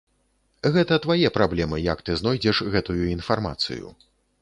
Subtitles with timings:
[0.77, 3.97] Гэта твае праблемы, як ты знойдзеш гэтую інфармацыю.